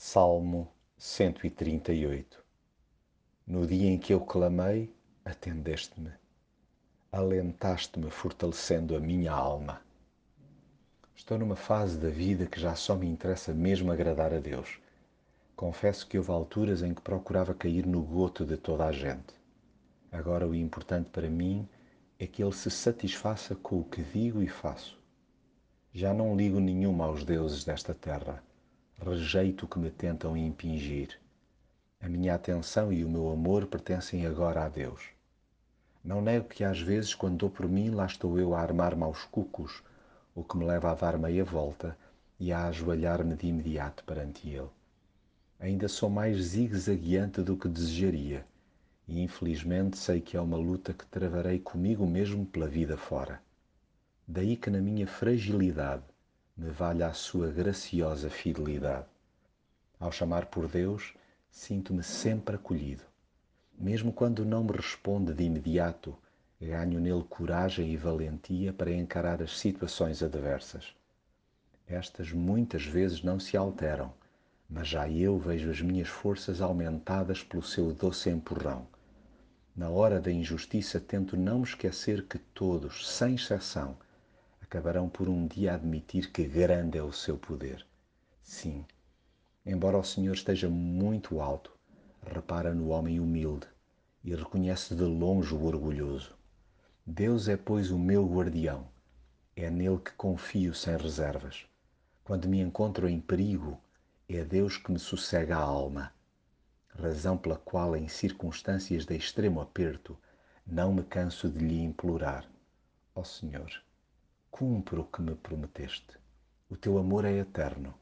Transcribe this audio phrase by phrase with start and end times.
[0.00, 2.40] Salmo 138
[3.44, 6.12] No dia em que eu clamei, atendeste-me.
[7.10, 9.80] Alentaste-me, fortalecendo a minha alma.
[11.16, 14.78] Estou numa fase da vida que já só me interessa mesmo agradar a Deus.
[15.56, 19.34] Confesso que houve alturas em que procurava cair no goto de toda a gente.
[20.12, 21.68] Agora o importante para mim
[22.20, 24.96] é que Ele se satisfaça com o que digo e faço.
[25.92, 28.46] Já não ligo nenhuma aos deuses desta terra
[29.00, 31.18] rejeito o que me tentam impingir.
[32.00, 35.00] A minha atenção e o meu amor pertencem agora a Deus.
[36.04, 39.24] Não nego que às vezes, quando dou por mim, lá estou eu a armar-me aos
[39.24, 39.82] cucos,
[40.34, 41.96] o que me leva a dar meia volta
[42.38, 44.70] e a ajoelhar-me de imediato perante Ele.
[45.60, 48.46] Ainda sou mais zigue-zagueante do que desejaria,
[49.08, 53.42] e infelizmente sei que é uma luta que travarei comigo mesmo pela vida fora.
[54.26, 56.04] Daí que na minha fragilidade
[56.58, 59.06] me valha a sua graciosa fidelidade.
[60.00, 61.14] Ao chamar por Deus,
[61.48, 63.04] sinto-me sempre acolhido.
[63.78, 66.18] Mesmo quando não me responde de imediato,
[66.60, 70.96] ganho nele coragem e valentia para encarar as situações adversas.
[71.86, 74.12] Estas muitas vezes não se alteram,
[74.68, 78.84] mas já eu vejo as minhas forças aumentadas pelo seu doce empurrão.
[79.76, 83.96] Na hora da injustiça, tento não me esquecer que todos, sem exceção,
[84.68, 87.86] acabarão por um dia admitir que grande é o seu poder.
[88.42, 88.84] Sim,
[89.64, 91.72] embora o Senhor esteja muito alto,
[92.22, 93.66] repara no homem humilde
[94.22, 96.36] e reconhece de longe o orgulhoso.
[97.06, 98.86] Deus é, pois, o meu guardião.
[99.56, 101.64] É nele que confio sem reservas.
[102.22, 103.80] Quando me encontro em perigo,
[104.28, 106.12] é Deus que me sossega a alma,
[106.90, 110.18] razão pela qual, em circunstâncias de extremo aperto,
[110.66, 112.46] não me canso de lhe implorar:
[113.14, 113.87] Ó oh Senhor,
[114.58, 116.18] cumpre o que me prometeste.
[116.68, 117.94] O teu amor é eterno.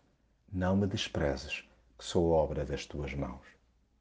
[0.50, 3.46] Não me desprezes, que sou obra das tuas mãos.